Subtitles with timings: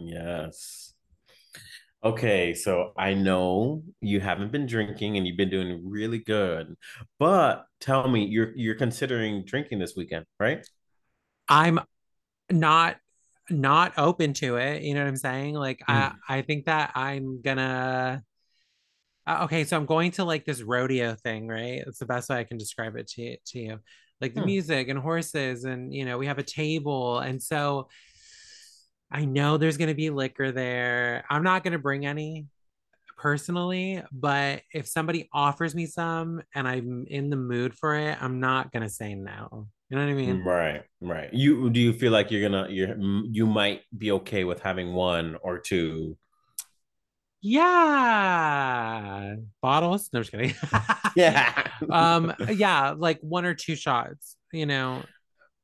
[0.00, 0.94] Yes.
[2.02, 6.74] Okay, so I know you haven't been drinking and you've been doing really good,
[7.18, 10.64] but tell me, you're you're considering drinking this weekend, right?
[11.48, 11.80] I'm
[12.50, 12.98] not
[13.50, 14.82] not open to it.
[14.82, 15.54] You know what I'm saying?
[15.54, 16.20] Like I Mm.
[16.28, 18.22] I think that I'm gonna
[19.26, 21.82] uh, okay, so I'm going to like this rodeo thing, right?
[21.86, 23.78] It's the best way I can describe it to to you.
[24.20, 24.42] Like the Hmm.
[24.42, 27.88] music and horses and you know, we have a table and so
[29.10, 31.24] I know there's gonna be liquor there.
[31.28, 32.46] I'm not gonna bring any
[33.18, 38.40] personally, but if somebody offers me some and I'm in the mood for it, I'm
[38.40, 39.68] not gonna say no.
[39.88, 40.44] You know what I mean?
[40.44, 41.32] Right, right.
[41.34, 45.36] You do you feel like you're gonna you're you might be okay with having one
[45.42, 46.16] or two?
[47.42, 49.34] Yeah.
[49.62, 50.10] Bottles?
[50.12, 50.54] No, I'm just kidding.
[51.16, 51.66] Yeah.
[51.90, 55.02] um, yeah, like one or two shots, you know.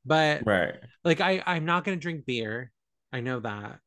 [0.04, 0.74] But Right.
[1.04, 2.70] like I, I'm not gonna drink beer.
[3.12, 3.80] I know that.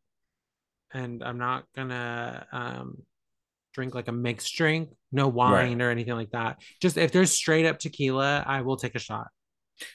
[0.93, 3.03] And I'm not gonna um
[3.73, 5.69] drink like a mixed drink, no Right.
[5.69, 6.59] wine or anything like that.
[6.81, 9.27] Just if there's straight up tequila, I will take a shot.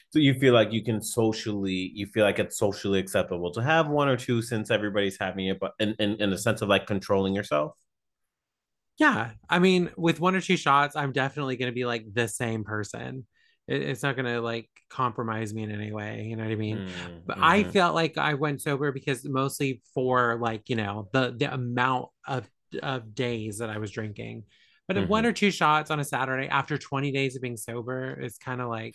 [0.09, 3.87] So you feel like you can socially, you feel like it's socially acceptable to have
[3.87, 6.87] one or two since everybody's having it, but in in, in the sense of like
[6.87, 7.73] controlling yourself.
[8.97, 12.27] Yeah, I mean, with one or two shots, I'm definitely going to be like the
[12.27, 13.27] same person.
[13.67, 16.23] It, it's not going to like compromise me in any way.
[16.23, 16.87] You know what I mean?
[17.25, 17.71] But I Mm-hmm.
[17.71, 22.49] felt like I went sober because mostly for like, you know, the the amount of
[22.83, 24.43] of days that I was drinking.
[24.87, 25.29] But one Mm-hmm.
[25.29, 28.69] or two shots on a Saturday after 20 days of being sober is kind of
[28.69, 28.93] like,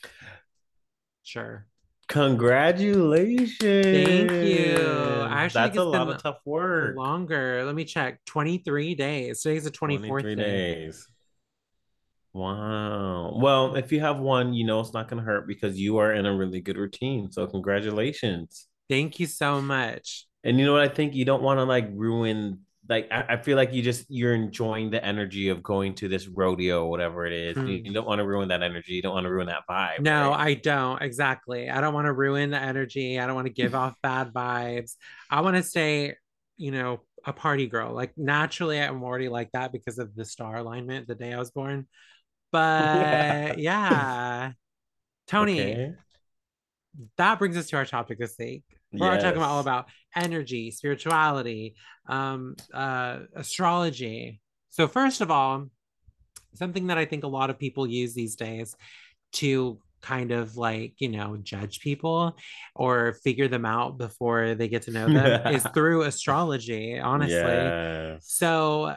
[1.23, 1.67] sure.
[2.09, 3.59] Congratulations.
[3.61, 4.75] Thank you.
[4.75, 5.33] Congratulations.
[5.33, 6.97] Actually, I That's a lot of tough work.
[6.97, 7.65] longer.
[7.65, 8.25] Let me check.
[8.27, 9.43] 23 days.
[9.43, 10.43] Today's the 24th 23 day.
[10.85, 11.09] days.
[12.33, 13.39] Wow.
[13.41, 16.13] Well, if you have one, you know it's not going to hurt because you are
[16.13, 17.31] in a really good routine.
[17.33, 18.67] So congratulations.
[18.89, 20.27] Thank you so much.
[20.45, 21.15] And you know what I think?
[21.15, 24.91] You don't want to like ruin like I, I feel like you just you're enjoying
[24.91, 27.57] the energy of going to this rodeo, whatever it is.
[27.57, 27.87] You, Hmm.
[27.87, 28.95] you don't want to ruin that energy.
[28.95, 30.41] You don't want to ruin that vibe, No, right?
[30.41, 31.01] I don't.
[31.03, 31.71] Exactly.
[31.71, 33.21] I don't want to ruin the energy.
[33.21, 34.95] I don't want to give off bad vibes.
[35.31, 36.15] I want to stay,
[36.57, 37.93] you know, a party girl.
[37.93, 41.51] Like naturally, I'm already like that because of the star alignment the day I was
[41.51, 41.87] born.
[42.53, 44.53] But yeah,
[45.27, 45.95] Tony, Okay.
[47.17, 48.65] that brings us to our topic this week.
[48.93, 51.77] We're talking about all about energy, spirituality,
[52.09, 54.41] um, uh, astrology.
[54.71, 55.69] So first of all,
[56.55, 58.75] something that I think a lot of people use these days
[59.35, 62.37] to kind of like, you know, judge people
[62.75, 67.37] or figure them out before they get to know them is through astrology, honestly.
[67.37, 68.27] Yes.
[68.27, 68.97] So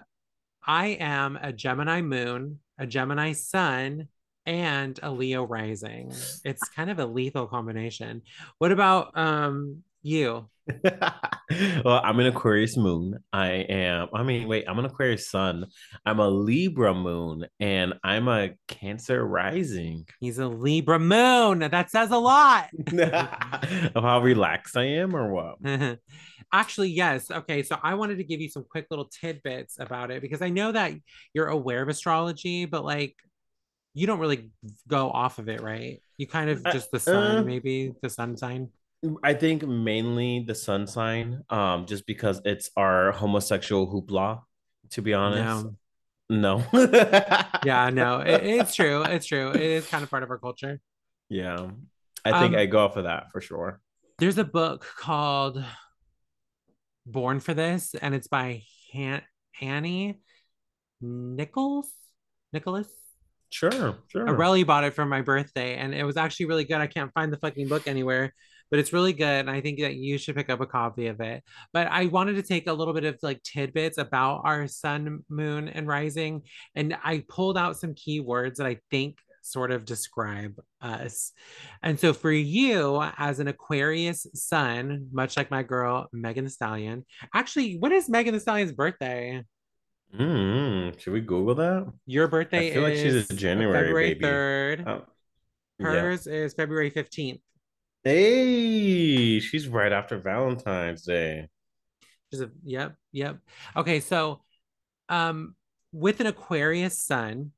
[0.66, 4.08] I am a Gemini moon, a Gemini sun,
[4.46, 6.12] and a Leo rising.
[6.44, 8.22] It's kind of a lethal combination.
[8.58, 10.50] What about um you?
[11.84, 13.20] well, I'm an Aquarius moon.
[13.34, 15.66] I am, I mean, wait, I'm an Aquarius sun.
[16.06, 20.08] I'm a Libra moon and I'm a Cancer rising.
[20.20, 21.60] He's a Libra moon.
[21.60, 22.70] That says a lot.
[22.98, 25.58] of how relaxed I am or what?
[26.54, 27.32] Actually, yes.
[27.32, 30.50] Okay, so I wanted to give you some quick little tidbits about it because I
[30.50, 30.94] know that
[31.34, 33.16] you're aware of astrology, but like
[33.96, 34.52] you don't really
[34.88, 36.00] go off of it, right?
[36.18, 38.70] You kind of just the sun, uh, maybe the sun sign.
[39.24, 44.42] I think mainly the sun sign, um, just because it's our homosexual hoopla,
[44.92, 45.66] to be honest.
[45.66, 45.76] No.
[46.30, 46.64] No.
[47.66, 49.04] Yeah, no, it, it's true.
[49.04, 49.52] It's true.
[49.52, 50.80] It is kind of part of our culture.
[51.30, 51.68] yeah.
[52.26, 53.82] I think I Um, go for that for sure.
[54.20, 55.62] there's a book called
[57.06, 59.24] Born for This, and it's by Han-
[59.62, 60.22] Annie
[61.02, 61.92] Nichols.
[62.52, 62.88] Nicholas.
[63.50, 64.26] Sure, sure.
[64.26, 66.78] Aurelie bought it for my birthday, and it was actually really good.
[66.78, 68.34] I can't find the fucking book anywhere,
[68.72, 69.42] but it's really good.
[69.42, 71.44] And I think that you should pick up a copy of it.
[71.72, 75.68] But I wanted to take a little bit of like tidbits about our sun, moon,
[75.68, 76.44] and rising.
[76.74, 81.32] And I pulled out some keywords that I think sort of describe us.
[81.84, 87.06] And so for you, as an Aquarius sun, much like my girl, Megan Thee Stallion,
[87.34, 89.44] actually, when is Megan Thee Stallion's birthday?
[90.18, 91.92] Mm, should we Google that?
[92.06, 94.16] Your I birthday feel like she's a is January February.
[94.16, 94.88] 3rd.
[94.88, 95.06] Oh,
[95.80, 95.86] yeah.
[95.88, 97.42] Hers is February 15th.
[98.04, 101.48] Hey, she's right after Valentine's Day.
[102.32, 103.40] Just a, yep, yep.
[103.76, 104.42] Okay, so
[105.10, 105.56] um
[105.92, 107.52] with an Aquarius sun,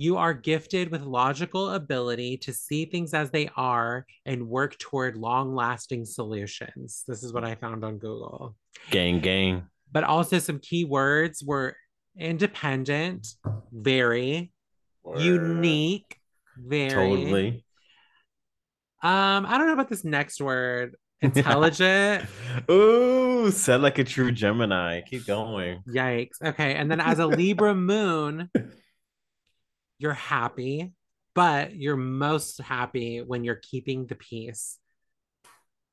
[0.00, 5.14] you are gifted with logical ability to see things as they are and work toward
[5.14, 7.04] long-lasting solutions.
[7.06, 8.56] This is what I found on Google.
[8.90, 9.64] Gang, gang.
[9.92, 11.76] But also some key words were
[12.18, 13.26] independent,
[13.70, 14.50] very
[15.02, 15.20] Word.
[15.20, 16.16] unique,
[16.56, 17.64] very Totally.
[19.02, 22.24] um I don't know about this next word intelligent.
[22.70, 25.02] Ooh, said like a true Gemini.
[25.02, 25.82] Keep going.
[25.86, 26.40] Yikes.
[26.42, 26.74] Okay.
[26.74, 28.48] And then as a Libra moon,
[30.00, 30.92] you're happy,
[31.34, 34.78] but you're most happy when you're keeping the peace.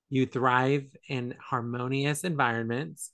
[0.09, 3.11] You thrive in harmonious environments,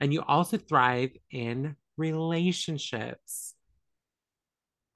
[0.00, 3.54] and you also thrive in relationships.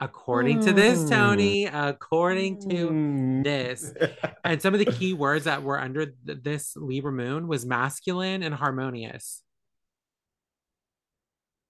[0.01, 3.45] According to this, Tony, according to Mm.
[3.45, 3.95] this.
[4.45, 8.43] And some of the key words that were under th- this Libra moon was masculine
[8.43, 9.43] and harmonious.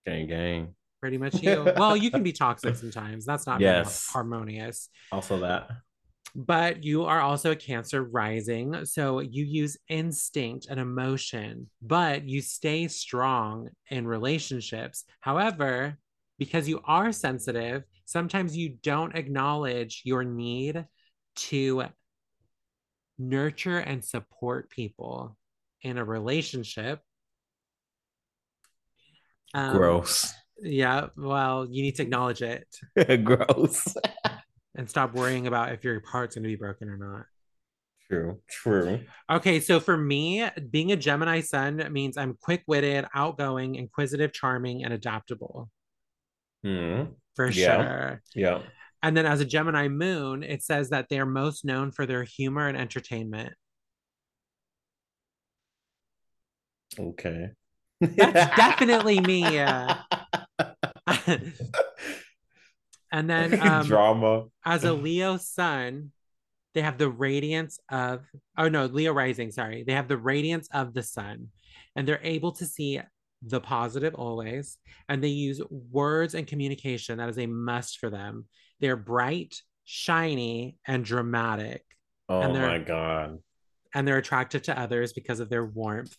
[0.06, 0.75] gang, gang.
[1.06, 1.73] Pretty much you.
[1.76, 3.25] well, you can be toxic sometimes.
[3.25, 4.08] That's not Yes.
[4.08, 4.88] harmonious.
[5.12, 5.70] Also that.
[6.35, 8.85] But you are also a Cancer rising.
[8.87, 15.05] So you use instinct and emotion, but you stay strong in relationships.
[15.20, 15.97] However,
[16.41, 20.87] because you are sensitive, sometimes you don't acknowledge your need
[21.37, 21.85] to
[23.17, 25.37] nurture and support people
[25.82, 27.00] in a relationship.
[29.55, 30.35] Um, Gross.
[30.62, 32.67] Yeah, well, you need to acknowledge it
[33.25, 33.94] Gross.
[34.75, 37.26] and stop worrying about if your heart's going to be broken or not.
[38.08, 38.41] True.
[38.49, 39.00] True.
[39.31, 44.85] Okay, so for me, being a Gemini sun means I'm quick witted, outgoing, inquisitive, charming,
[44.85, 45.70] and adaptable
[46.62, 47.05] Hmm.
[47.35, 47.53] for Yeah.
[47.82, 48.23] sure.
[48.35, 48.62] Yeah.
[49.03, 52.67] And then as a Gemini moon, it says that they're most known for their humor
[52.67, 53.53] and entertainment.
[56.99, 57.50] Okay.
[58.00, 59.58] That's definitely me.
[63.12, 64.44] and then um, drama.
[64.64, 66.12] as a Leo sun,
[66.75, 68.25] they have the radiance of,
[68.58, 69.84] oh no, Leo rising, sorry.
[69.84, 71.49] They have the radiance of the sun
[71.94, 73.00] and they're able to see
[73.43, 74.78] the positive always.
[75.08, 77.19] And they use words and communication.
[77.19, 78.46] That is a must for them.
[78.81, 81.82] They're bright, shiny, and dramatic.
[82.29, 83.38] Oh and my god.
[83.94, 86.14] And they're attractive to others because of their warmth.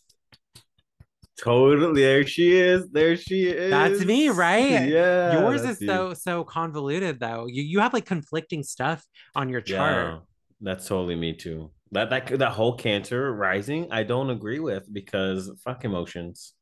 [1.41, 2.01] Totally.
[2.01, 2.89] There she is.
[2.89, 3.69] There she is.
[3.69, 4.87] That's me, right?
[4.87, 5.39] Yeah.
[5.39, 5.87] Yours is you.
[5.87, 7.45] so so convoluted though.
[7.47, 9.05] You you have like conflicting stuff
[9.35, 10.05] on your chart.
[10.05, 10.19] Yeah,
[10.61, 11.71] that's totally me too.
[11.91, 16.53] That that that whole cancer rising, I don't agree with because fuck emotions.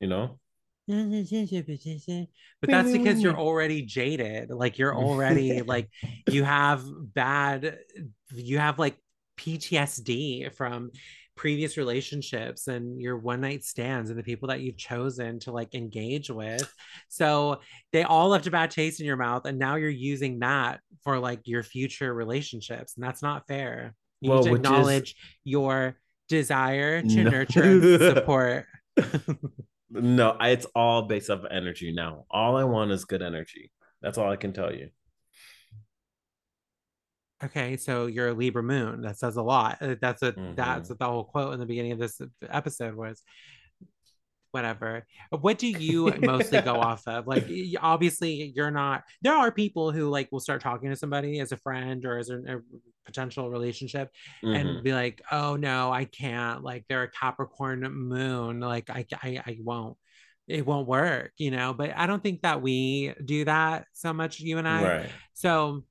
[0.00, 0.38] You know?
[0.88, 4.50] But that's because you're already jaded.
[4.50, 5.90] Like you're already like
[6.30, 7.78] you have bad
[8.32, 8.96] you have like
[9.36, 10.90] PTSD from
[11.36, 15.74] previous relationships and your one night stands and the people that you've chosen to like
[15.74, 16.72] engage with.
[17.08, 17.60] So
[17.92, 21.18] they all left a bad taste in your mouth and now you're using that for
[21.18, 23.94] like your future relationships and that's not fair.
[24.20, 25.98] You Well, need to which is- acknowledge your
[26.28, 27.30] desire to No.
[27.30, 28.66] nurture and support.
[29.88, 32.24] No, I- it's all based off of energy now.
[32.30, 33.70] All I want is good energy.
[34.02, 34.88] That's all I can tell you.
[37.44, 39.02] Okay, so you're a Libra moon.
[39.02, 39.78] That says a lot.
[39.82, 40.90] Uh, That's a that's Mhm.
[40.90, 43.22] what the whole quote in the beginning of this episode was.
[44.52, 45.06] Whatever.
[45.30, 47.26] What do you mostly go off of?
[47.26, 47.46] Like,
[47.82, 49.02] obviously, you're not.
[49.20, 52.30] There are people who like will start talking to somebody as a friend or as
[52.30, 52.60] a, a
[53.04, 54.10] potential relationship,
[54.42, 54.56] Mhm.
[54.56, 58.60] and be like, "Oh no, I can't." Like, they're a Capricorn moon.
[58.60, 59.98] Like, I I, I won't.
[60.48, 61.74] It won't work, you know.
[61.74, 64.40] But I don't think that we do that so much.
[64.40, 64.82] You and I.
[64.82, 65.10] right.
[65.34, 65.84] So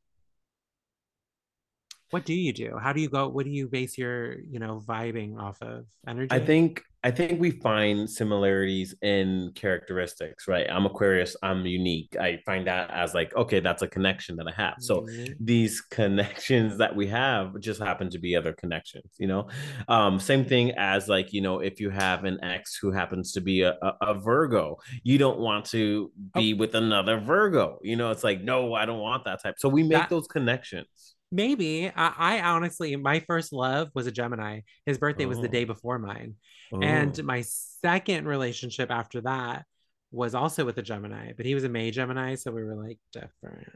[2.11, 2.77] what do you do?
[2.81, 3.27] How do you go?
[3.27, 5.85] What do you base your, you know, vibing off of?
[6.07, 6.27] Energy?
[6.31, 10.65] I think I think we find similarities in characteristics, right?
[10.67, 12.15] I'm Aquarius, I'm unique.
[12.19, 14.75] I find that as like, okay, that's a connection that I have.
[14.79, 15.35] So Mhm.
[15.39, 19.47] these connections that we have just happen to be other connections you know
[19.87, 23.41] um same thing as like you know if you have an ex who happens to
[23.41, 26.57] be a, a, a virgo you don't want to be Oh.
[26.57, 29.83] with another virgo you know it's like no i don't want that type so we
[29.83, 31.87] make That- those connections maybe.
[31.89, 34.61] I, I honestly, my first love was a Gemini.
[34.85, 35.49] His birthday was the Oh.
[35.49, 36.35] day before mine.
[36.81, 39.65] And my second relationship after that
[40.11, 42.35] was also with a Gemini, but he was a May Gemini.
[42.35, 43.67] So we were like different.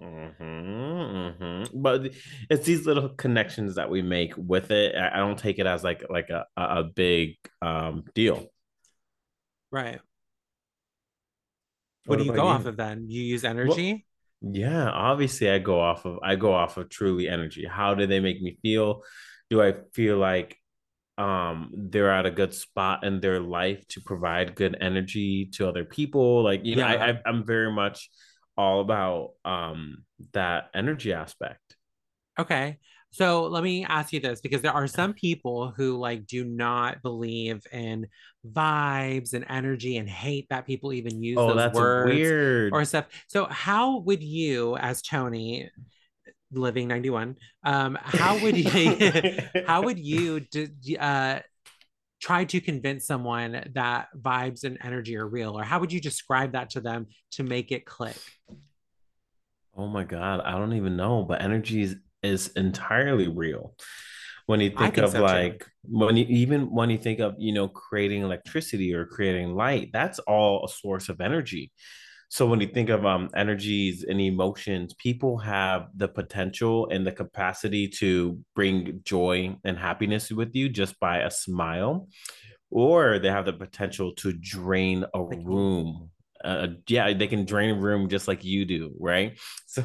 [0.00, 1.68] Mhm, mhm.
[1.82, 2.12] But
[2.50, 4.96] it's these little connections that we make with it.
[4.96, 8.50] I I don't take it as like like a a a big um deal.
[9.70, 10.00] Right.
[12.04, 12.48] What, What do you go you?
[12.48, 13.08] off of then?
[13.10, 14.06] You use energy?
[14.44, 17.64] Yeah, obviously I go off of I go off of truly energy.
[17.64, 19.02] How do they make me feel?
[19.50, 20.56] Do I feel like
[21.18, 25.84] um they're at a good spot in their life to provide good energy to other
[25.84, 26.42] people?
[26.42, 27.06] Like, you know, I, Yeah.
[27.24, 28.10] I I'm very much
[28.56, 31.76] all about um that energy aspect.
[32.38, 32.78] Okay.
[33.12, 37.02] So let me ask you this because there are some people who like do not
[37.02, 38.06] believe in
[38.50, 42.72] vibes and energy and hate that people even use Oh, those words weird.
[42.72, 43.06] or stuff.
[43.28, 45.70] So how would you as Tony
[46.54, 49.10] living 91 um how would you
[49.66, 50.38] how would you
[51.00, 51.38] uh
[52.20, 56.52] try to convince someone that vibes and energy are real or how would you describe
[56.52, 58.16] that to them to make it click
[59.74, 63.74] oh my god i don't even know but energy is, is entirely real
[64.46, 65.70] when you think, think of so like too.
[65.84, 70.18] when you even when you think of you know creating electricity or creating light that's
[70.20, 71.70] all a source of energy
[72.32, 77.12] so when you think of um, energies and emotions, people have the potential and the
[77.12, 82.08] capacity to bring joy and happiness with you just by a smile,
[82.70, 86.08] or they have the potential to drain a room
[86.44, 89.38] uh, yeah, they can drain a room just like you do, right?
[89.72, 89.82] So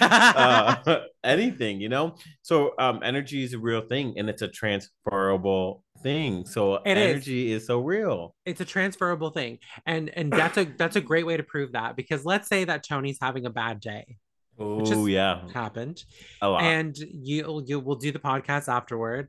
[0.00, 2.14] uh, anything, you know.
[2.42, 6.46] So um, energy is a real thing, and it's a transferable thing.
[6.46, 7.62] So it energy is.
[7.62, 8.36] is so real.
[8.46, 11.96] It's a transferable thing, and and that's a that's a great way to prove that
[11.96, 14.16] because let's say that Tony's having a bad day.
[14.60, 16.04] Oh yeah, happened
[16.40, 19.28] a lot, and you you will do the podcast afterward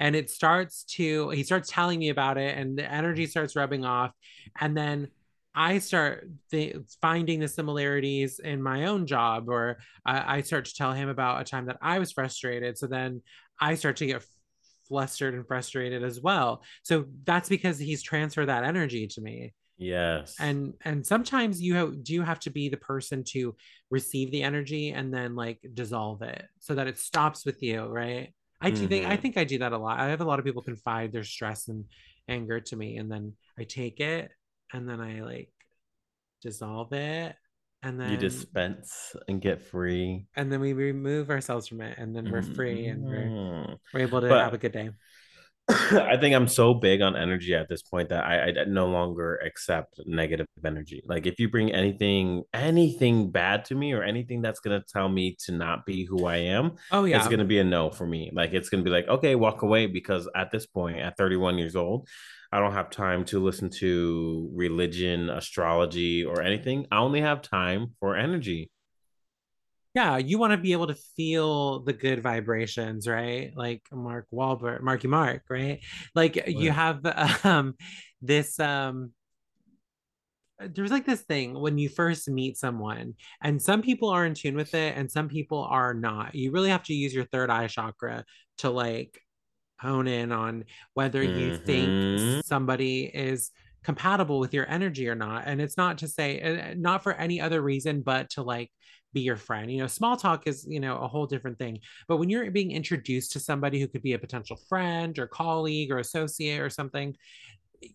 [0.00, 3.84] and it starts to he starts telling me about it and the energy starts rubbing
[3.84, 4.10] off
[4.58, 5.08] and then
[5.54, 10.74] I start th- finding the similarities in my own job, or I-, I start to
[10.74, 12.78] tell him about a time that I was frustrated.
[12.78, 13.22] So then
[13.60, 14.24] I start to get
[14.88, 16.62] flustered and frustrated as well.
[16.82, 19.54] So that's because he's transferred that energy to me.
[19.78, 20.36] Yes.
[20.38, 23.56] And and sometimes you have, do you have to be the person to
[23.90, 28.34] receive the energy and then like dissolve it so that it stops with you, right?
[28.60, 28.86] I mm-hmm.
[28.86, 29.98] think I think I do that a lot.
[29.98, 31.86] I have a lot of people confide their stress and
[32.28, 34.30] anger to me and then I take it
[34.72, 35.52] and then I like
[36.42, 37.36] dissolve it
[37.82, 42.14] and then you dispense and get free and then we remove ourselves from it and
[42.14, 43.72] then we're free and we're, mm-hmm.
[43.92, 44.90] we're able to but have a good day
[45.92, 49.40] i think i'm so big on energy at this point that I, I no longer
[49.44, 54.60] accept negative energy like if you bring anything anything bad to me or anything that's
[54.60, 57.44] going to tell me to not be who i am oh yeah it's going to
[57.44, 60.28] be a no for me like it's going to be like okay walk away because
[60.34, 62.08] at this point at 31 years old
[62.52, 66.84] I don't have time to listen to religion, astrology, or anything.
[66.90, 68.72] I only have time for energy.
[69.94, 73.52] Yeah, you want to be able to feel the good vibrations, right?
[73.56, 75.80] Like Mark Wahlberg, Marky Mark, right?
[76.14, 76.48] Like what?
[76.48, 77.04] you have
[77.44, 77.74] um
[78.22, 79.12] this um
[80.60, 84.54] there's like this thing when you first meet someone and some people are in tune
[84.54, 87.66] with it and some people are not you really have to use your third eye
[87.66, 88.26] chakra
[88.58, 89.18] to like
[89.80, 91.64] hone in on whether you mm-hmm.
[91.64, 93.50] think somebody is
[93.82, 95.44] compatible with your energy or not.
[95.46, 98.70] And it's not to say, not for any other reason, but to like
[99.12, 99.70] be your friend.
[99.70, 101.80] You know, small talk is, you know, a whole different thing.
[102.08, 105.90] But when you're being introduced to somebody who could be a potential friend or colleague
[105.90, 107.16] or associate or something,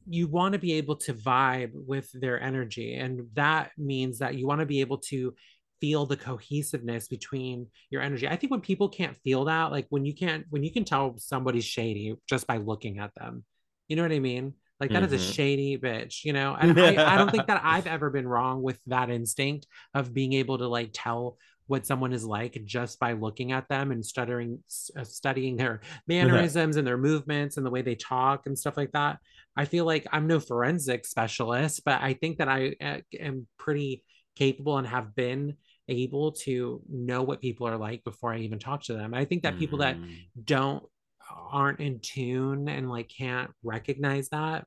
[0.08, 2.96] you want to be able to vibe with their energy.
[2.96, 5.36] And that means that you want to be able to
[5.82, 8.28] feel the cohesiveness between your energy.
[8.28, 11.18] I think when people can't feel that, like when you can't, when you can tell
[11.18, 13.44] somebody's shady just by looking at them,
[13.88, 14.54] you know what I mean?
[14.80, 15.14] Like that mm-hmm.
[15.14, 15.34] is a mm-hmm.
[15.34, 16.56] shady bitch, you know?
[16.60, 20.34] And I, I don't think that I've ever been wrong with that instinct of being
[20.34, 24.60] able to like tell what someone is like just by looking at them and studying
[24.98, 28.92] uh, studying their mannerisms and their movements and the way they talk and stuff like
[28.92, 29.18] that.
[29.58, 34.04] I feel like I'm no forensic specialist, but I think that I uh, am pretty
[34.36, 35.56] capable and have been
[35.88, 39.14] able to know what people are like before I even talk to them.
[39.14, 40.16] I think that people that mm.
[40.44, 40.84] don't
[41.30, 44.66] aren't in tune and like can't recognize that,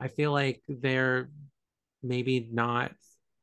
[0.00, 1.30] I feel like they're
[2.02, 2.92] maybe not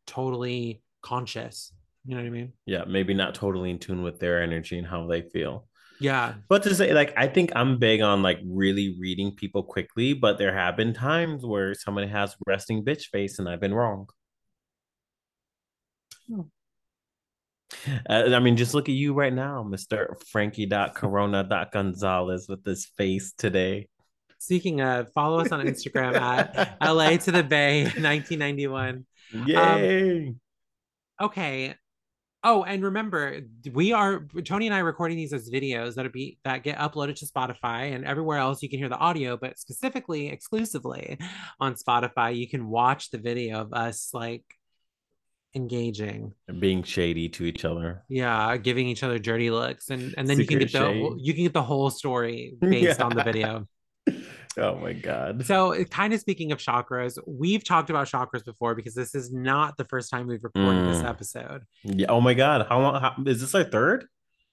[0.07, 1.71] totally conscious.
[2.05, 2.53] You know what I mean?
[2.65, 5.67] Yeah, maybe not totally in tune with their energy and how they feel.
[5.99, 6.33] Yeah.
[6.49, 10.37] But to say, like, I think I'm big on like really reading people quickly, but
[10.37, 14.07] there have been times where somebody has resting bitch face and I've been wrong.
[16.27, 16.41] Hmm.
[18.09, 20.15] Uh, I mean, just look at you right now, Mr.
[20.27, 23.87] Frankie Corona Gonzalez with this face today.
[24.39, 29.05] Speaking of, follow us on Instagram at LA to the Bay 1991.
[29.45, 30.27] Yay!
[30.27, 30.39] Um,
[31.21, 31.75] okay.
[32.45, 33.39] Oh, and remember,
[33.71, 37.15] we are Tony and I are recording these as videos that be that get uploaded
[37.19, 41.17] to Spotify and everywhere else you can hear the audio, but specifically exclusively
[41.61, 44.43] on Spotify, you can watch the video of us like
[45.55, 48.03] engaging and being shady to each other.
[48.09, 51.03] Yeah, giving each other dirty looks, and and then Secret you can get shade.
[51.03, 53.05] the you can get the whole story based yeah.
[53.05, 53.67] on the video.
[54.55, 55.45] Oh my god.
[55.45, 59.77] So, kind of speaking of chakras, we've talked about chakras before because this is not
[59.77, 60.93] the first time we've recorded mm.
[60.93, 61.63] this episode.
[61.83, 62.07] Yeah.
[62.09, 62.67] Oh my god.
[62.69, 64.05] How long how, is this our third?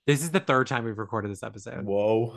[0.06, 1.84] This is the third time we've recorded this episode.
[1.84, 2.34] Whoa.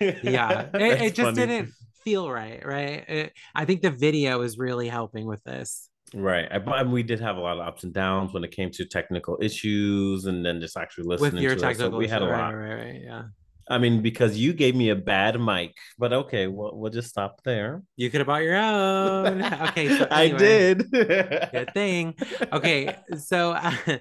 [0.00, 0.68] yeah.
[0.74, 1.46] It, it just funny.
[1.46, 1.72] didn't
[2.02, 3.08] feel right, right?
[3.08, 5.90] It, I think the video is really helping with this.
[6.14, 6.46] Right.
[6.50, 8.84] I, but we did have a lot of ups and downs when it came to
[8.84, 11.76] technical issues and then just actually with listening your to it.
[11.76, 12.54] So we had a Right, lot.
[12.54, 13.00] right, right.
[13.02, 13.22] Yeah.
[13.68, 17.40] I mean, because you gave me a bad mic, but okay, we'll, we'll just stop
[17.44, 17.82] there.
[17.96, 19.42] You could have bought your own.
[19.68, 20.88] Okay, so I did.
[20.92, 22.14] Good thing.
[22.52, 23.72] Okay, so uh,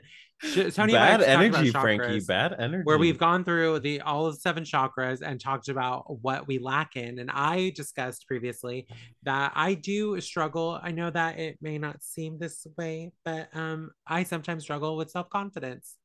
[0.73, 2.19] Tony bad energy, about Frankie.
[2.19, 2.83] chakras, Bad energy.
[2.83, 6.95] Where we've gone through the all of seven chakras and talked about what we lack
[6.95, 7.19] in.
[7.19, 8.87] And I discussed previously
[9.23, 10.79] that I do struggle.
[10.81, 15.11] I know that it may not seem this way, but um, I sometimes struggle with
[15.11, 15.95] self confidence.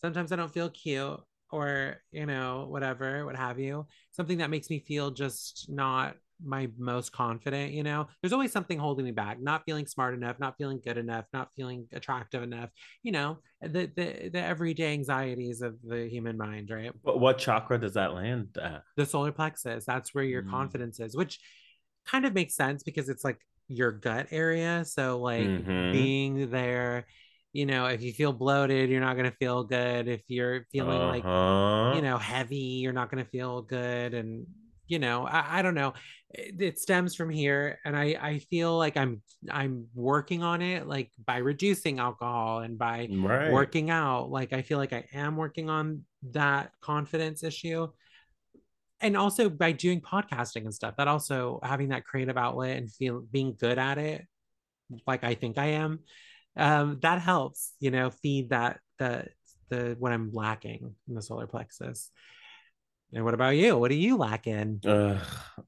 [0.00, 3.86] Sometimes I don't feel cute or, you know, whatever, what have you.
[4.12, 6.14] Something that makes me feel just not
[6.44, 10.38] my most confident you know there's always something holding me back not feeling smart enough
[10.38, 12.70] not feeling good enough not feeling attractive enough
[13.02, 17.78] you know the the, the everyday anxieties of the human mind right But what chakra
[17.80, 18.82] does that land at?
[18.96, 20.50] the solar plexus that's where your Mm.
[20.50, 21.40] confidence is which
[22.06, 25.92] kind of makes sense because it's like your gut area so like Mhm.
[25.92, 27.06] being there
[27.52, 31.00] you know if you feel bloated you're not going to feel good if you're feeling
[31.06, 31.94] like Uh-huh.
[31.96, 34.46] you know heavy you're not going to feel good and
[34.88, 35.94] you know I, I don't know.
[36.30, 41.10] It, stems from here and i i feel like i'm i'm working on it like
[41.24, 43.50] by reducing alcohol and by right.
[43.50, 44.30] working out.
[44.30, 47.88] Like i feel like i am working on that confidence issue.
[49.00, 53.20] And also by doing podcasting and stuff that also having that creative outlet and feel
[53.20, 54.26] being good at it
[55.06, 56.00] like i think i am
[56.56, 59.26] um that helps you know feed that the
[59.68, 62.10] the what i'm lacking in the solar plexus
[63.12, 65.18] and what about you what are you lack in Ugh.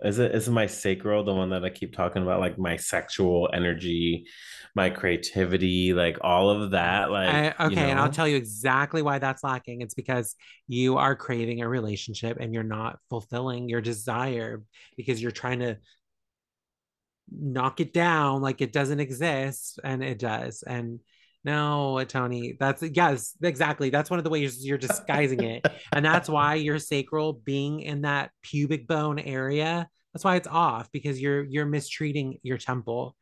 [0.02, 2.40] is it is my sacral the one that I keep talking about?
[2.40, 4.26] Like my sexual energy,
[4.74, 7.10] my creativity, like all of that.
[7.10, 10.34] Like I, okay you and i'll tell you exactly why that's lacking it's because
[10.68, 14.62] you are craving a relationship and you're not fulfilling your desire
[14.96, 15.78] because you're trying to
[17.32, 21.00] knock it down like it doesn't exist and it does and
[21.42, 23.88] no tony that's yes exactly.
[23.90, 25.64] That's one of the ways you're disguising it.
[25.92, 29.88] And that's why your sacral being in that pubic bone area.
[30.12, 33.16] That's why it's off because you're you're mistreating your temple.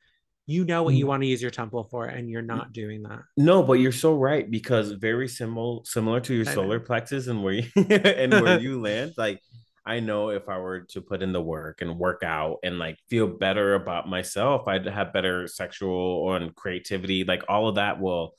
[0.46, 1.08] You know what you Mm.
[1.08, 3.20] want to use your temple for and you're not doing that.
[3.36, 7.54] No, but you're so right because very similar similar to your solar plexus and where
[7.54, 9.40] you and where you land, like
[9.88, 12.98] I know if I were to put in the work and work out and like
[13.08, 17.24] feel better about myself, I'd have better sexual and creativity.
[17.24, 18.34] Like all of that will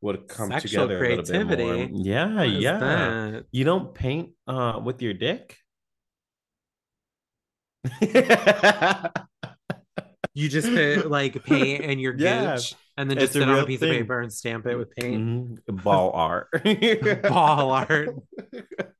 [0.00, 1.88] would come Sexual together a little bit more.
[1.92, 2.78] Yeah, yeah.
[2.78, 3.44] that?
[3.52, 5.56] You don't paint uh with your dick?
[10.34, 12.56] you just put like paint in your Yeah.
[12.56, 13.90] gooch and then It's just a sit on a piece thing.
[13.90, 15.82] of paper and stamp it with paint Mhm.
[15.82, 16.48] Ball art.
[17.22, 18.10] ball art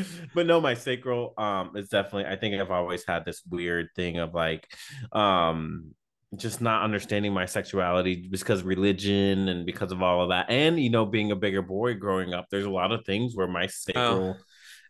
[0.34, 4.18] but no, my sacral um is definitely I think I've always had this weird thing
[4.18, 4.66] of like
[5.12, 5.94] um
[6.36, 10.46] just not understanding my sexuality because religion and because of all of that.
[10.48, 13.48] And you know, being a bigger boy growing up, there's a lot of things where
[13.48, 14.36] my sacral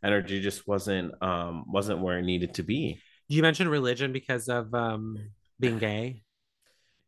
[0.04, 3.00] energy just wasn't um wasn't where it needed to be.
[3.28, 5.16] you mentioned religion because of um
[5.58, 6.22] being gay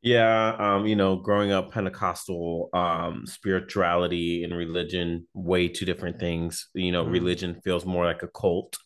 [0.05, 6.69] Yeah, um, you know, growing up Pentecostal, um, spirituality and religion, way two different things.
[6.75, 7.13] You know, Mhm.
[7.13, 8.77] religion feels more like a cult,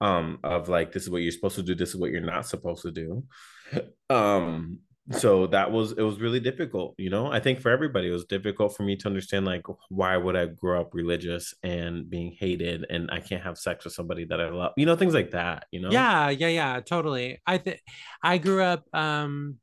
[0.00, 2.46] um, of like this is what you're supposed to do, this is what you're not
[2.46, 3.24] supposed to do.
[4.10, 4.80] Um,
[5.12, 7.30] so that was it was really difficult, you know.
[7.30, 10.46] I think for everybody it was difficult for me to understand like why would I
[10.46, 14.48] grow up religious and being hated and I can't have sex with somebody that I
[14.50, 15.90] love, you know, things like that, you know.
[15.92, 17.80] yeah yeah yeah totally i think
[18.22, 19.58] i grew up um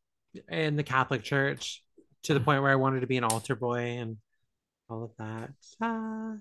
[0.50, 1.84] in the catholic church
[2.24, 4.18] to the point where i wanted to be an altar boy and
[4.90, 6.36] all of that Ah.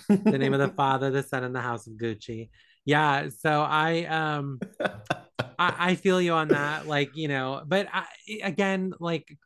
[0.08, 2.50] the name of the father the son and the house of gucci
[2.84, 4.58] yeah so i um
[5.58, 6.86] I, I feel you on that.
[6.86, 8.06] Like, you know, but I,
[8.42, 9.36] again, like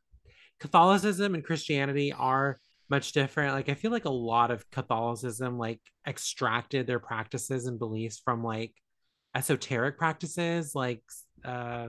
[0.60, 3.54] Catholicism and Christianity are much different.
[3.54, 8.44] Like, I feel like a lot of Catholicism like extracted their practices and beliefs from
[8.44, 8.74] like
[9.34, 11.02] esoteric practices, like
[11.44, 11.88] uh,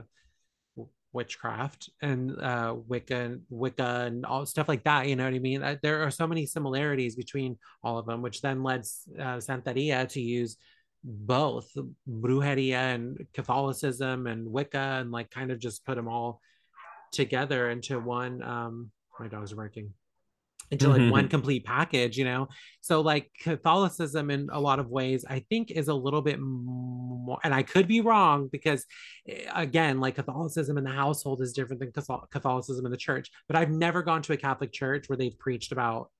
[1.14, 5.06] witchcraft and uh, Wicca, Wicca, and all stuff like that.
[5.06, 5.78] You know what I mean?
[5.82, 8.80] There are so many similarities between all of them, which then led
[9.18, 10.56] uh, Santeria to use
[11.04, 11.70] both
[12.08, 16.40] brujeria and Catholicism and Wicca and like kind of just put them all
[17.12, 18.42] together into one.
[18.42, 19.92] Um, my dogs barking.
[20.70, 22.48] Into like one complete package, you know.
[22.80, 27.38] So like Catholicism in a lot of ways, I think is a little bit more,
[27.44, 28.84] and I could be wrong because
[29.28, 31.92] eh, again, like Catholicism in the household is different than
[32.30, 33.30] Catholicism in the church.
[33.46, 36.10] But I've never gone to a Catholic church where they've preached about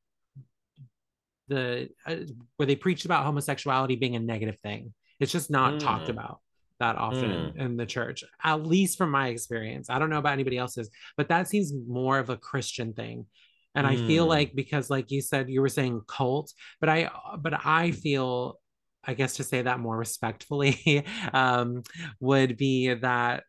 [1.48, 2.16] the uh,
[2.56, 4.94] where they preached about homosexuality being a negative thing.
[5.20, 6.10] It's just not talked Mm.
[6.10, 6.40] about.
[6.80, 7.56] that often Mm.
[7.56, 9.88] in the church, at least from my experience.
[9.88, 13.26] I don't know about anybody else's, but that seems more of a Christian thing.
[13.74, 14.28] And I feel Mm.
[14.28, 18.60] like because like you said you were saying cult, but I but I feel
[19.04, 21.82] I guess to say that more respectfully um
[22.20, 23.44] would be that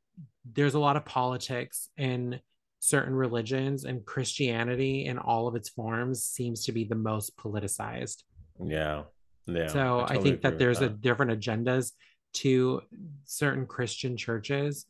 [0.52, 2.40] there's a lot of politics in
[2.80, 8.24] certain religions and Christianity in all of its forms seems to be the most politicized.
[8.64, 9.04] Yeah.
[9.48, 9.68] Yeah.
[9.68, 11.94] So I, totally think that there's a different agendas
[12.34, 12.82] to
[13.26, 14.86] certain Christian churches,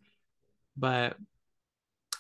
[0.78, 1.16] but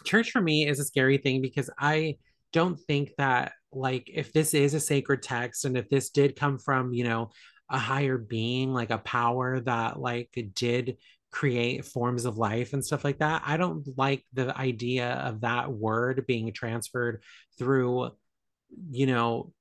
[0.06, 2.17] church for me is a scary thing because I
[2.56, 6.58] don't think that like if this is a sacred text and if this did come
[6.58, 7.32] from, you know,
[7.70, 10.98] a higher being, like a power that like did
[11.32, 15.70] create forms of life and stuff like that, I don't like the idea of that
[15.70, 17.24] word being transferred
[17.60, 18.12] through,
[18.89, 19.52] you know,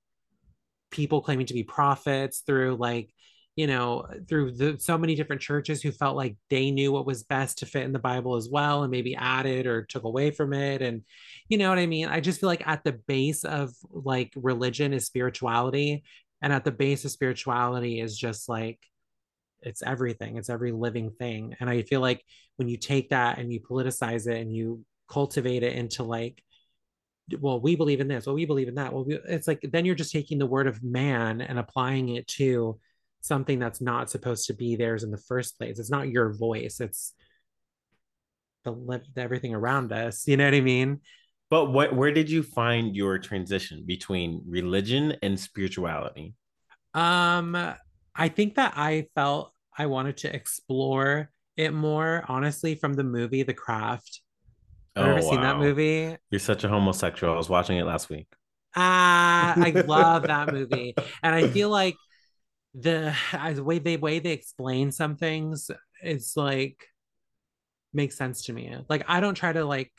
[0.93, 3.11] people claiming to be prophets through like
[3.57, 7.07] you know uh, through the so many different churches who felt like they knew what
[7.07, 10.31] was best to fit in the bible as well and maybe added or took away
[10.31, 10.83] from it.
[10.83, 11.03] And
[11.49, 12.09] you know what i mean?
[12.09, 16.05] I just feel like at the base of like religion is spirituality.
[16.43, 18.79] And at the base of spirituality is just like
[19.63, 20.37] it's everything.
[20.37, 21.57] It's every living thing.
[21.61, 22.23] And i feel like
[22.57, 26.43] when you take that and you politicize it and you cultivate it into like
[27.41, 28.27] well, we believe in this.
[28.27, 28.93] Well, we believe in that.
[28.93, 32.27] Well, we, it's like then you're just taking the word of man and applying it
[32.29, 32.79] to
[33.25, 35.79] something that's not supposed to be theirs in the first place.
[35.79, 36.79] It's not your voice.
[36.79, 37.15] It's
[38.65, 40.29] the, everything around us.
[40.29, 41.01] You know what I mean?
[41.49, 46.35] But what where did you find your transition between religion and spirituality?
[46.93, 47.57] Um,
[48.15, 53.43] I think that I felt I wanted to explore it more, honestly, from the movie
[53.43, 54.21] The Craft.
[54.97, 55.61] Have Oh ever seen that wow.
[55.61, 56.17] movie?
[56.31, 57.33] You're such a homosexual.
[57.35, 58.29] I was watching it last week.
[58.77, 60.95] Ah, I love that movie.
[61.23, 61.99] And I feel like
[62.75, 63.15] the
[63.55, 65.71] the way they way they explain some things
[66.03, 66.87] is like
[67.93, 68.75] makes sense to me.
[68.89, 69.93] Like I don't try to like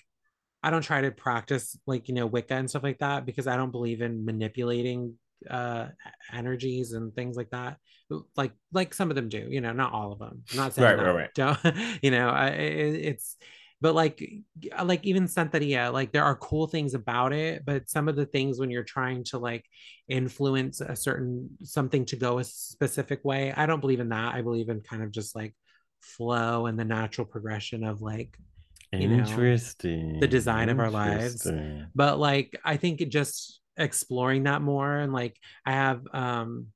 [0.61, 3.55] I don't try to practice like you know Wicca and stuff like that because I
[3.57, 5.15] don't believe in manipulating
[5.49, 5.87] uh
[6.33, 7.77] energies and things like that.
[8.35, 10.43] Like like some of them do, you know, not all of them.
[10.51, 11.03] I'm not saying Right, that.
[11.05, 11.29] right, right.
[11.35, 11.59] Don't
[12.03, 12.29] you know?
[12.29, 13.37] I, it, it's
[13.85, 14.27] but like
[14.83, 18.57] like even Santeria, like there are cool things about it, but some of the things
[18.57, 19.63] when you're trying to like
[20.07, 24.33] influence a certain something to go a specific way, I don't believe in that.
[24.33, 25.53] I believe in kind of just like
[26.01, 28.35] flow and the natural progression of like
[28.91, 30.19] you know Interesting.
[30.19, 31.45] the design of our lives
[31.93, 36.67] but like i think it just exploring that more and like i have um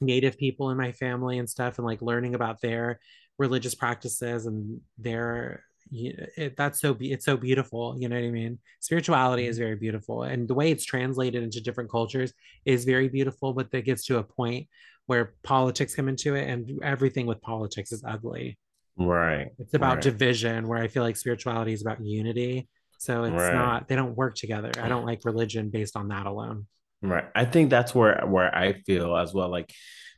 [0.00, 3.00] native people in my family and stuff and like learning about their
[3.38, 8.58] religious practices and their it, that's so it's so beautiful you know what i mean
[8.80, 9.64] spirituality is mm-hmm.
[9.64, 12.32] very beautiful and the way it's translated into different cultures
[12.64, 14.66] is very beautiful but that gets to a point
[15.06, 18.58] where politics come into it and everything with politics is ugly
[18.96, 19.48] Right.
[19.58, 20.02] it's about right.
[20.02, 23.54] division where i feel like spirituality is about unity so it's Right.
[23.54, 26.66] not they don't work together i don't like religion based on that alone
[27.02, 27.24] Right.
[27.34, 29.48] I think that's where where I feel as well.
[29.48, 29.72] Like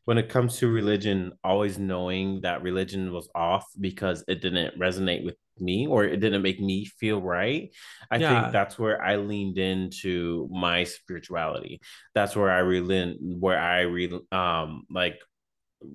[0.05, 5.25] when it comes to religion, always knowing that religion was off because it didn't resonate
[5.25, 7.71] with me or it didn't make me feel right.
[8.11, 8.43] I Yeah.
[8.43, 11.81] think that's where I leaned into my spirituality.
[12.15, 15.19] That's where I really where I re um like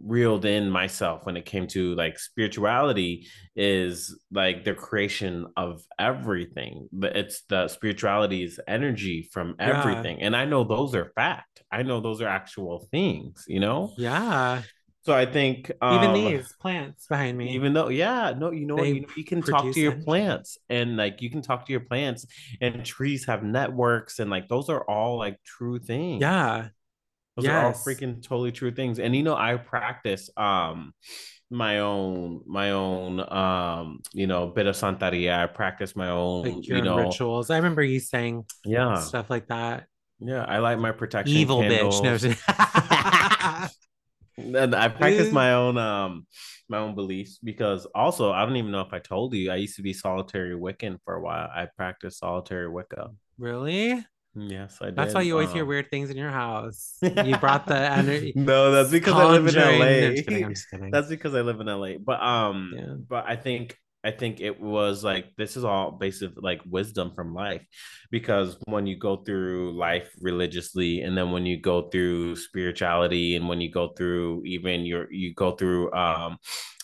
[0.04, 6.90] reeled in myself when it came to like spirituality is like the creation of everything
[6.92, 9.70] but it's the spirituality is energy from Yeah.
[9.70, 13.94] everything and i know those are fact i know those are actual things you know
[13.98, 14.62] yeah
[15.08, 17.54] so i think even um these plants behind me.
[17.54, 18.88] even though yeah no you know what?
[18.88, 22.26] You, you can talk to your plants and like you can talk to your plants
[22.62, 26.22] and trees have networks and like those are all like true things.
[26.22, 26.70] Yeah.
[27.36, 29.00] Those are all freaking totally true things.
[29.00, 30.94] And you know, I practice um
[31.50, 35.44] my own my own um you know bit of santeria.
[35.44, 37.50] I practice my own like you know rituals.
[37.50, 38.96] I remember you saying yeah.
[38.96, 39.86] stuff like that.
[40.20, 40.44] Yeah.
[40.44, 42.02] I like my protection evil candles.
[42.02, 42.24] bitch.
[42.24, 43.14] No
[44.38, 46.26] and I practice my own um
[46.70, 49.76] my own beliefs because also I don't even know if I told you I used
[49.78, 51.50] to be solitary Wiccan for a while.
[51.54, 53.10] I practiced solitary Wicca.
[53.38, 54.98] really Yes, I did.
[54.98, 58.34] that's why you always hear um, weird things in your house you brought the energy
[58.36, 59.72] no, that's because I live in LA.
[59.72, 60.92] No, I'm just kidding, I'm kidding.
[60.92, 61.98] That's because I live in LA.
[61.98, 62.96] But um, Yeah.
[63.10, 67.34] but I think I think it was like this is all basic like wisdom from
[67.34, 67.66] life,
[68.12, 73.48] because when you go through life religiously, and then when you go through spirituality, and
[73.50, 76.38] when you go through even your you go through um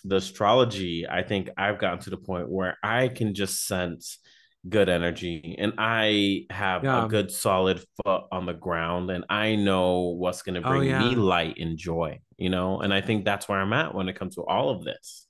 [0.04, 4.19] the astrology, I think I've gotten to the point where I can just sense
[4.67, 7.06] good energy and I have Yeah.
[7.06, 10.84] a good solid foot on the ground and I know what's going to bring Oh,
[10.84, 11.10] yeah.
[11.10, 12.80] me light and joy, you know?
[12.80, 15.28] And I think that's where I'm at when it comes to all of this.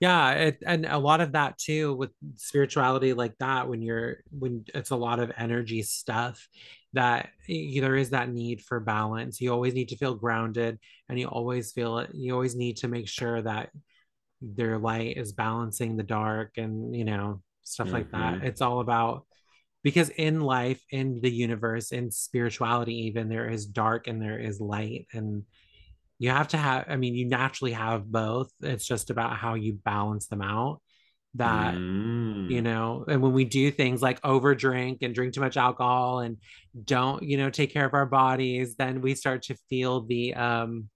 [0.00, 4.64] Yeah, it, and a lot of that too with spirituality like that when you're when
[4.74, 6.46] it's a lot of energy stuff
[6.92, 9.40] that there is that need for balance.
[9.40, 10.78] You always need to feel grounded
[11.08, 12.10] and you always feel it.
[12.12, 13.70] You always need to make sure that
[14.42, 18.38] their light is balancing the dark and you know stuff like that.
[18.38, 19.26] hmm It's all about
[19.82, 24.60] because in life, in the universe, in spirituality even there is dark and there is
[24.60, 25.44] light and
[26.24, 29.74] you have to have i mean you naturally have both it's just about how you
[29.84, 30.80] balance them out
[31.34, 32.62] that you Mm.
[32.62, 36.38] know and when we do things like over drink and drink too much alcohol and
[36.94, 40.88] don't you know take care of our bodies then we start to feel the um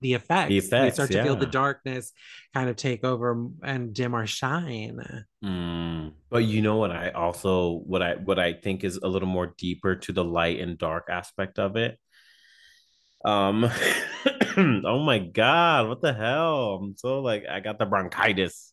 [0.00, 2.12] the The effects we effects, start to feel the darkness
[2.52, 3.28] kind of take over
[3.62, 5.00] and dim our shine
[5.44, 6.12] Mm.
[6.30, 9.54] But you know what I also what I what I think is a little more
[9.58, 11.98] deeper to the light and dark aspect of it.
[13.24, 13.64] Um
[14.56, 16.80] oh my God, what the hell?
[16.82, 18.72] I'm so like I got the bronchitis.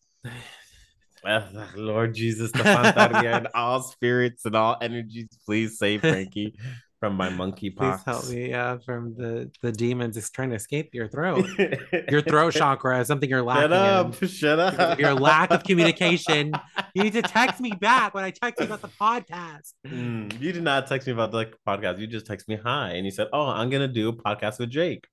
[1.76, 6.56] Lord Jesus, the and all spirits and all energies, please save Frankie
[7.02, 10.92] from my monkey please help me uh, from the the demons is trying to escape
[10.94, 11.46] your throat
[12.10, 15.00] your throat chakra is something you're Shut lacking in up, shut up!
[15.00, 16.54] your lack of communication.
[16.94, 19.72] You need to text me back when I text you about the podcast.
[19.88, 22.00] Mm, you did not text me about the podcast.
[22.00, 24.72] You just text me hi, and you said, "Oh, I'm gonna do a podcast with
[24.72, 25.08] Jake."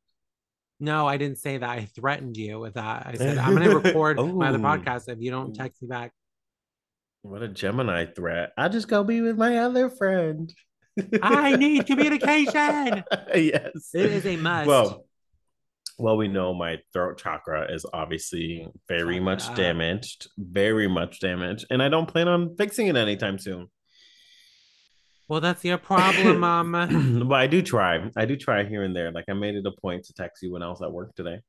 [0.81, 1.69] No, I didn't say that.
[1.69, 3.07] I threatened you with that.
[3.07, 5.89] I said, I'm going to record my other oh, podcast if you don't text me
[5.89, 6.13] back.
[7.23, 8.53] what a Gemini threat!
[8.57, 10.53] I just go be with my other friend.
[11.23, 13.05] I need communication.
[13.35, 13.91] yes.
[13.95, 14.67] It is a must.
[14.67, 15.05] Well,
[15.99, 21.67] well, we know my throat chakra is obviously very Fucked much damaged, very much damaged,
[21.71, 23.69] and I don't plan on fixing it anytime soon.
[25.29, 27.27] Well, that's your problem, mom.
[27.29, 28.11] but I do try.
[28.17, 29.11] I do try here and there.
[29.11, 31.41] Like I made it a point to text you when I was at work today.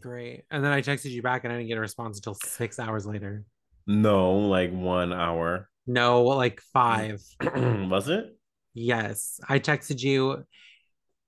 [0.00, 0.44] Great.
[0.50, 3.06] And then I texted you back and I didn't get a response until six hours
[3.06, 3.44] later.
[3.86, 5.68] No, like one hour.
[5.86, 6.62] No, like mm.
[6.72, 7.22] five.
[7.90, 8.36] was it?
[8.74, 9.40] Yes.
[9.48, 10.44] I texted you.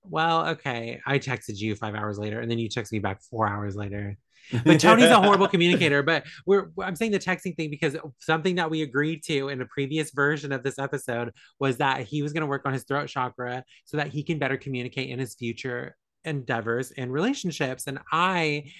[0.03, 1.01] Well, okay.
[1.05, 4.17] I texted you five hours later and then you texted me back four hours later.
[4.63, 6.03] But Tony's a horrible communicator.
[6.03, 9.65] But we're I'm saying the texting thing because something that we agreed to in a
[9.65, 13.07] previous version of this episode was that he was going to work on his throat
[13.07, 17.87] chakra so that he can better communicate in his future endeavors and relationships.
[17.87, 18.71] And I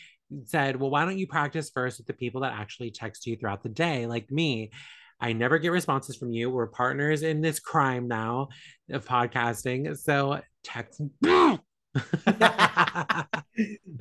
[0.46, 3.64] said, well, why don't you practice first with the people that actually text you throughout
[3.64, 4.72] the day, like me?
[5.20, 6.50] I never get responses from you.
[6.50, 8.50] We're partners in this crime now
[8.92, 9.98] of podcasting.
[9.98, 11.02] So text.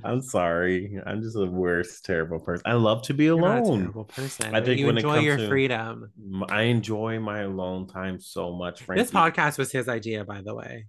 [0.05, 1.01] I'm sorry.
[1.07, 2.63] I'm just the worst, terrible person.
[2.67, 3.79] I love to be You're not a alone.
[3.81, 4.55] terrible person.
[4.55, 6.13] I think you when it enjoy comes your to, freedom.
[6.51, 10.87] I enjoy my alone time so much, This podcast was his idea, by the way.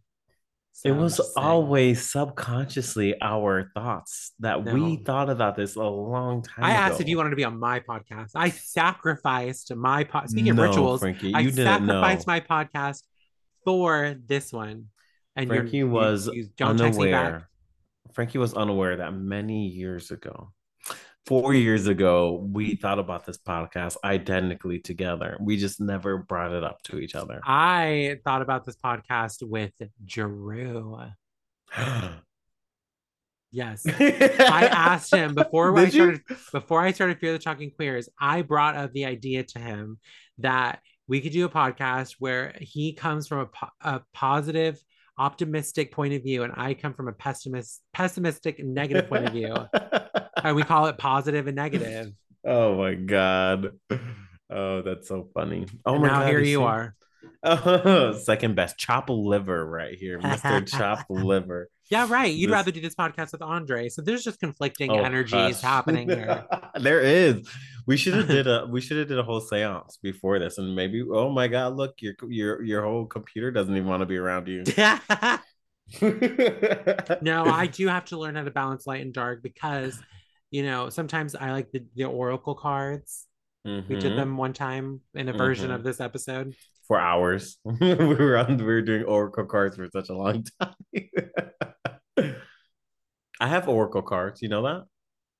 [0.86, 6.72] It was always subconsciously our thoughts that we thought about this a long time I
[6.72, 6.80] ago.
[6.82, 8.32] asked if you wanted to be on my podcast.
[8.36, 10.30] I sacrificed my pod.
[10.30, 12.02] Speaking of rituals, Frankie, I didn't know.
[12.02, 13.04] sacrificed my podcast
[13.66, 14.86] for this one.
[15.36, 17.26] And Frankie you- was you don't text me back.
[17.26, 17.50] unaware.
[18.14, 20.52] Frankie was unaware that many years ago,
[21.28, 25.38] four years ago, we thought about this podcast identically together.
[25.40, 27.42] We just never brought it up to each other.
[27.46, 30.98] I thought about this podcast with Drew.
[33.50, 33.86] Yes.
[34.00, 36.02] I asked him before I Did you?
[36.02, 40.00] started before I started Fear the Talking Queers, I brought up the idea to him
[40.40, 44.78] that we could do a podcast where he comes from a, po- a positive,
[45.18, 49.56] optimistic point of view, and I come from a pessimist, pessimistic, negative point of view,
[50.44, 52.12] and we call it positive and negative.
[52.46, 53.72] Oh my god.
[54.50, 55.66] Oh, that's so funny.
[55.86, 56.30] Oh and my now god.
[56.30, 56.56] here you see?
[56.64, 56.96] are.
[57.44, 58.78] Oh, second best.
[58.78, 60.20] Chop liver right here.
[60.20, 60.66] Mr.
[60.78, 61.70] Chop liver.
[61.90, 62.34] Yeah, right.
[62.34, 63.90] You'd This- rather do this podcast with Andre.
[63.90, 65.62] So there's just conflicting Oh, energies hush.
[65.62, 66.46] happening here.
[66.80, 67.48] there is.
[67.86, 70.76] We should have did a we should have did a whole seance before this, and
[70.76, 74.18] maybe oh my god, look your your your whole computer doesn't even want to be
[74.18, 74.64] around you.
[77.22, 80.00] no, I do have to learn how to balance light and dark because,
[80.52, 83.26] you know, sometimes I like the, the oracle cards.
[83.66, 84.16] We did Mhm.
[84.16, 85.76] them one time in a version Mhm.
[85.76, 86.56] of this episode.
[86.88, 87.58] for hours.
[87.66, 90.76] we were on we were doing Oracle cards for such a long time.
[93.40, 94.86] I have Oracle cards, you know that?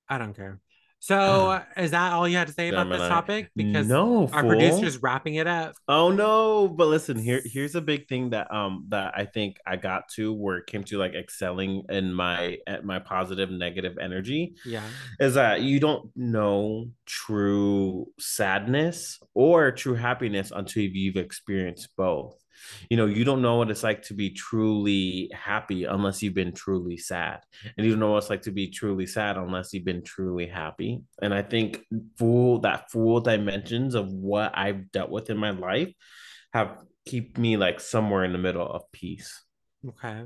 [0.08, 0.60] I don't care.
[1.00, 3.50] So, is that all you had to say about this topic?
[3.54, 4.50] Because no, our fool.
[4.50, 5.74] producer's wrapping it up.
[5.86, 9.76] Oh no, but listen, here here's a big thing that um that I think I
[9.76, 14.54] got to where it came to like excelling in my at my positive negative energy
[14.64, 14.82] Yeah.
[15.20, 22.34] is that you don't know true sadness or true happiness until you've experienced both.
[22.90, 26.52] You know, you don't know what it's like to be truly happy unless you've been
[26.52, 27.40] truly sad.
[27.76, 30.46] And you don't know what it's like to be truly sad unless you've been truly
[30.46, 31.02] happy.
[31.22, 31.84] And I think
[32.18, 35.92] full that full dimensions of what I've dealt with in my life
[36.52, 39.42] have keep me like somewhere in the middle of peace.
[39.86, 40.24] Okay.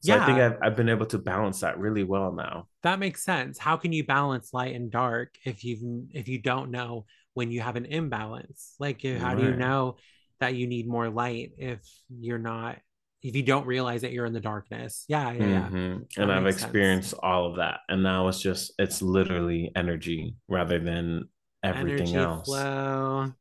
[0.00, 0.22] So yeah.
[0.22, 2.68] I think I've, I've been able to balance that really well now.
[2.82, 3.58] That makes sense.
[3.58, 7.60] How can you balance light and dark if you if you don't know when you
[7.60, 8.74] have an imbalance?
[8.78, 9.36] Like how right.
[9.36, 9.96] do you know
[10.40, 12.78] that you need more light if you're not
[13.22, 15.04] if you don't realize that you're in the darkness.
[15.08, 15.68] Yeah, yeah, yeah.
[15.68, 16.22] Mm-hmm.
[16.22, 17.20] And I've experienced sense.
[17.22, 17.80] all of that.
[17.88, 21.28] And now it's just it's literally energy rather than
[21.62, 22.46] everything energy else.
[22.46, 23.32] Flow.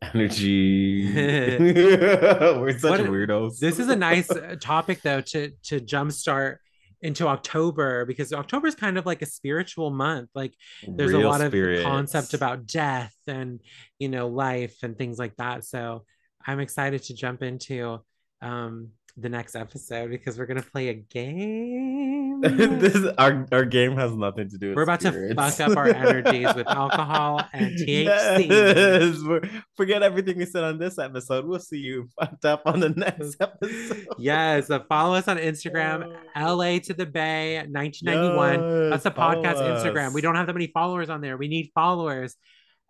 [0.14, 1.12] Energy.
[1.58, 3.58] We're such what, weirdos.
[3.58, 6.58] This is a nice uh, topic though to to jumpstart
[7.00, 10.30] into October because October is kind of like a spiritual month.
[10.34, 10.54] Like
[10.86, 11.80] there's Real a lot spirits.
[11.80, 13.60] of concept about death and
[13.98, 15.64] you know life and things like that.
[15.64, 16.04] So
[16.46, 18.00] I'm excited to jump into
[18.40, 22.40] um, the next episode because we're gonna play a game.
[22.40, 24.74] this our our game has nothing to do.
[24.76, 25.34] We're about spirits.
[25.34, 28.48] to fuck up our energies with alcohol and THC.
[28.48, 29.50] Yes.
[29.76, 31.46] Forget everything we said on this episode.
[31.46, 34.06] We'll see you fucked up on the next episode.
[34.18, 38.52] yes, so follow us on Instagram, LA to the Bay, 1991.
[38.52, 39.84] Yes, That's the podcast us.
[39.84, 40.12] Instagram.
[40.12, 41.36] We don't have that many followers on there.
[41.36, 42.36] We need followers.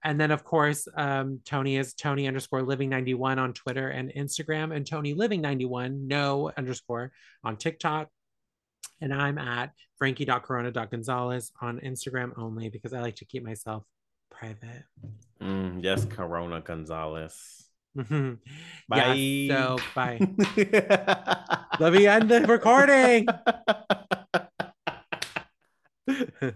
[0.04, 4.74] And then, of course, um, Tony is Tony underscore living 91 on Twitter and Instagram,
[4.74, 8.08] and Tony living 91, no underscore on TikTok.
[9.00, 13.84] And I'm at frankie.corona.gonzalez on Instagram only because I like to keep myself
[14.30, 14.84] private.
[15.40, 17.64] Mm, yes, Corona Gonzalez.
[17.96, 18.34] Mm-hmm.
[18.88, 19.14] Bye.
[19.14, 20.18] Yeah, so bye.
[21.80, 23.26] Let me end the recording.